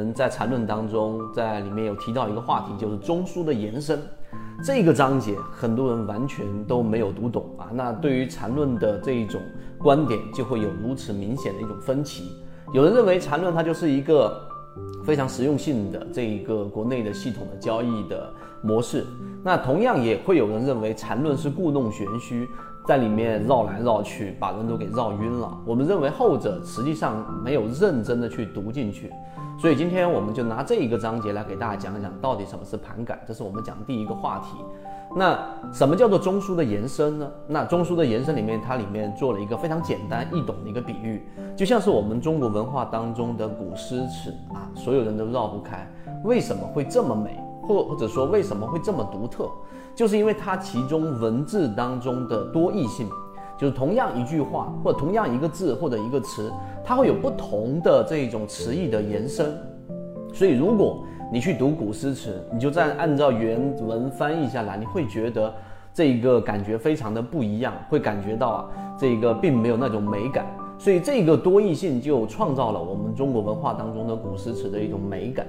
[0.00, 4.00] 嗯，在缠论当中，在里面有提到一个话题，就是中枢的延伸。
[4.64, 7.68] 这个章节很多人完全都没有读懂啊。
[7.72, 9.40] 那对于缠论的这一种
[9.78, 12.32] 观点，就会有如此明显的一种分歧。
[12.72, 14.40] 有人认为缠论它就是一个
[15.04, 18.32] 非常实用性的这一个国内的系统的交易的
[18.62, 19.04] 模式。
[19.42, 22.48] 那同样也会有人认为缠论是故弄玄虚，
[22.90, 25.56] 在里面绕来绕去，把人都给绕晕了。
[25.64, 29.12] 我们认为后者实际上没有认真的去读进去。
[29.60, 34.56] 所以今天我们就拿这一个章节来给大家讲一讲，到底什么是盘感，这是我们讲第一个话题。
[35.14, 35.38] 那
[35.72, 37.30] 什么叫做中枢的延伸呢？
[37.46, 41.22] 那中枢的延伸里面，它里面做了一个非常简单易懂的一个比喻，
[41.54, 45.88] 就像是我们中国文化当中的古诗词啊，所有人都绕不开。
[46.24, 49.48] 为什么会这么美，或或者说为什么会这么独特，
[49.94, 53.08] 就是因为它其中文字当中的多义性。
[53.58, 56.50] 就是同样一句话，或同样一个字或者一个词，
[56.82, 59.54] 它会有不同的这种词义的延伸。
[60.32, 65.52] 所以，如果你去读古诗词，你就在按照原文翻译下来，你会觉得
[65.92, 68.68] 这一个感觉非常的不一样，会感觉到啊，
[68.98, 70.46] 这一个并没有那种美感。
[70.78, 75.46] 所以，这个多义性就创造了我们中国文化当中的古诗词的一种美感。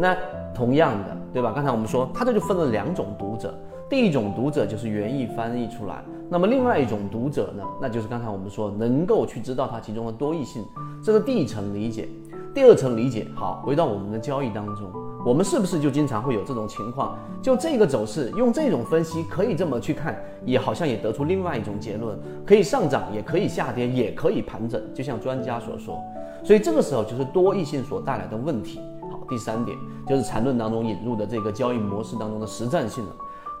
[0.00, 0.16] 那
[0.54, 1.52] 同样的，对吧？
[1.54, 3.54] 刚才我们说，它这就分了两种读者。
[3.86, 10.64] 第一种读者就是原意翻译出来，那么另外一种读者呢，那就是刚才我们说能够去知道它其中的多义性，
[11.04, 12.08] 这是第一层理解。
[12.54, 14.90] 第二层理解，好，回到我们的交易当中，
[15.24, 17.18] 我们是不是就经常会有这种情况？
[17.42, 26.00] 就这个走势，用这种分析可以这么去看，也好像也得出另外一种结论，可以上涨，也可以下跌，也可以盘整，就像专家所说。
[26.42, 28.80] 所以这个时候就是多义性所带来的问题。
[29.30, 33.10] 第三点就是缠论当中引入的这个交易模式当中的实战性了。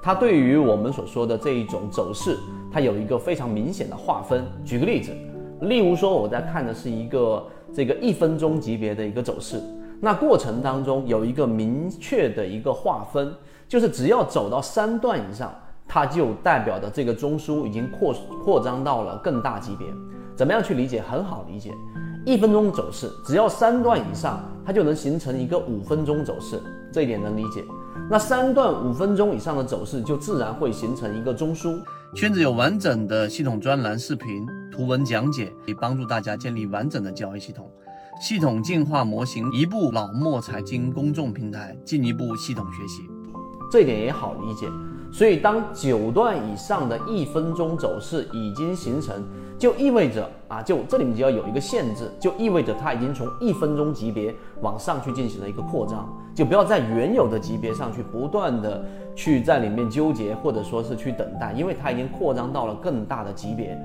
[0.02, 2.36] 它对于我们所说的这一种走势，
[2.72, 4.44] 它有一个非常明显的划分。
[4.64, 5.12] 举个例子，
[5.60, 9.62] 例如说我在看的是一个这个一分钟级别的一个走势，
[10.00, 13.32] 那过程当中有一个明确的一个划分，
[13.68, 15.54] 就是只要走到三段以上，
[15.86, 19.86] 它就代表的这个中枢已经扩扩张到了更大级别。
[20.34, 21.02] 怎么样去理解？
[21.02, 21.70] 很好理解，
[22.26, 26.60] 一分钟走势只要三段以上，它就能形成一个五分钟走势，
[26.92, 27.64] 这一点能理解。
[28.10, 31.80] 那三段五分钟以上的走势，就自然会形成一个中枢。
[32.14, 37.70] 圈子有完整的系统专栏、视频、图文讲解，可以帮助大家建立完整的交易系统。
[38.20, 43.02] 系统进化模型，一步老莫财经公众平台，进一步系统学习。
[43.72, 44.66] 这一点也好理解。
[45.12, 49.22] 所以，当九段以上的一分钟走势已经形成，
[49.58, 58.84] 就意味着啊，就这里面就要有一个限制，就意味着它已经从一分钟级别往上去进行了一个扩张，就不要在原有的级别上去不断的
[59.16, 63.76] 去在里面纠结，或者说是去等待，因为它已经扩张到了更大的级别。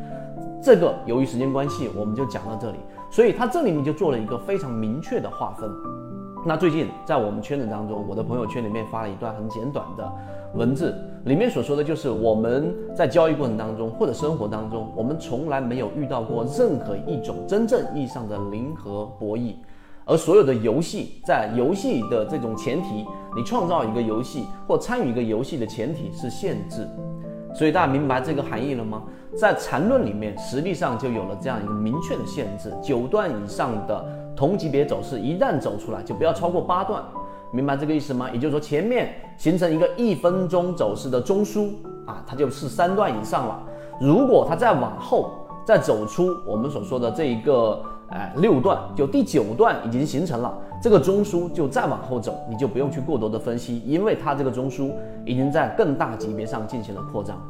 [0.63, 2.77] 这个由于时间关系，我们就讲到这里。
[3.09, 5.71] 所以它这里面就做了一个非常明确的划分。
[6.45, 10.11] 那最近在我们圈子当中，我的朋友圈里面发了一段很简短的
[10.55, 10.95] 文字，
[11.25, 19.53] 里面所说的就是我们在交易过程当中或者生活当中，我们从来没有遇到过任何一种真正意义上的零和博弈，
[20.05, 23.05] 而所有的游戏在游戏的这种前提，
[23.35, 26.87] 你创造一个游戏或参与一个游戏的前提是限制，
[27.53, 29.03] 所以大家明白这个含义了吗？
[29.37, 34.05] 在缠论里面，实际上就有了这样一个明确的限制，九段以上的。
[34.35, 37.01] 同级别走势一旦走出来，就不要超过八段，
[37.51, 38.29] 明白这个意思吗？
[38.31, 41.69] 也就是说，前面形成一个一分钟走势的中枢
[42.05, 43.63] 啊，它就是三段以上了。
[43.99, 45.31] 如果它再往后
[45.65, 54.91] 再走出我们所说的这一个哎六段，就第九段已经形成了，这个中枢就再往后走，你就不用去过多的分析，因为它这个中枢
[55.25, 57.41] 已经在更大级别上进行了扩张。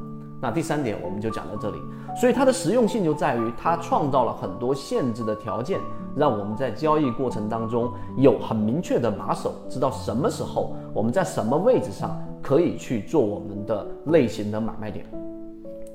[0.46, 1.78] 那第三点我们就讲到这里，
[2.16, 5.80] 所以它的实用性就在于它创造了很多限制的条件。
[6.16, 15.04] 让我们在交易过程当中有很明确的把手，知道什么时候我们在什么位置上可以去做我们的类型的买卖点。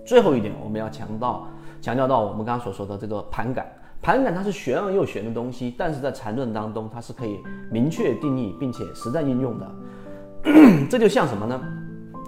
[0.05, 1.47] 最后一点，我们要强调
[1.81, 3.67] 强调到我们刚刚所说的这个盘感，
[4.03, 7.39] 盘感它是玄而又玄的东西，但是在缠论当中它是可以
[7.71, 9.71] 明确定义并且实战应用的。
[10.91, 11.61] 这就像什么呢？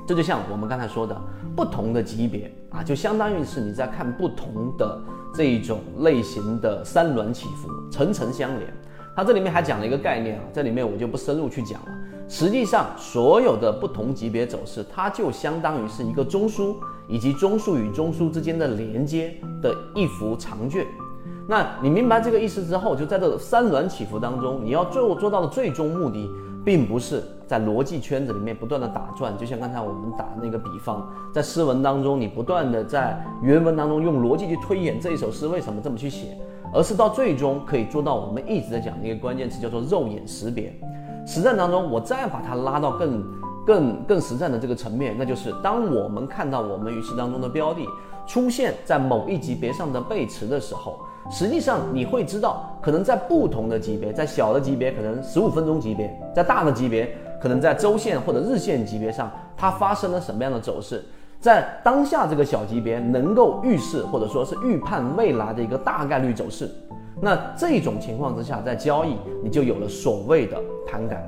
[0.07, 1.21] 这就像我们刚才说的，
[1.55, 4.99] 不同的级别啊，就相当于是你在看不同的。
[5.35, 8.71] 这一种类型的三轮起伏，层层相连。
[9.17, 11.89] 它这里面还讲了一个概念啊，这里面我就不深入去讲了。
[12.29, 16.77] 实际上，所有的不同级别走势，它就相当于是一个中枢
[17.09, 20.87] 以及中枢与中枢之间的连接的一幅长卷。
[21.49, 26.29] 那你明白这个意思之后，就在这三轮起伏当中，你要最后做到的最终目的。
[26.65, 36.37] 并不是在逻辑圈子里面不断的打转，就像刚才我们打那个比方，在诗文当中，你不断的在原文当中用逻辑去推演这一首诗为什么这么去写，
[36.73, 40.73] 而是到最终可以做到我们一直在讲的一个关键词，叫做肉眼识别。
[41.27, 43.25] 实战当中，我再把它拉到更
[43.67, 47.87] 更更实战的这个层面，那就是当我们看到我们鱼池当中的标的
[48.27, 50.99] 出现在某一级别上的背驰的时候，
[51.31, 61.03] 实际上你会知道，可能在不同的级别，在小的级别可能十五分钟级别，在大的级别可能在周线或者日线级别上，它发生了什么样的走势。
[61.41, 66.71] 在当下这个小级别能够预示或者说是预判未来的一个大概率走势，
[67.21, 71.21] 那这种情况之下，在交易你就有了所谓的盘感。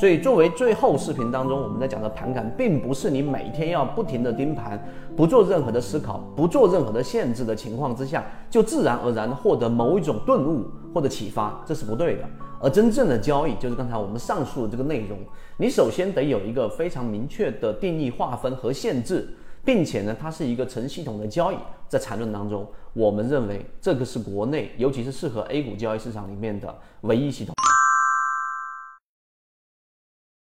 [0.00, 4.82] 所以作为最后视频当中我们在讲的盘感，并不是你每天要不停的盯盘，
[5.14, 10.64] 不做任何的思考，不做任何的限制的情况之下，就自然而然获得某一种顿悟
[10.94, 12.24] 或者启发，这是不对的。
[12.62, 15.18] 而真正的交易就是刚才我们上述的这个内容，
[15.58, 19.28] 你首先得有一个非常明确的定义划分和限制。
[19.62, 21.56] 并且呢，它是一个成系统的交易，
[21.86, 27.54] 在缠论当中，我们认为这个是国内，尤其是适合 A 股交易市场里面的唯一系统。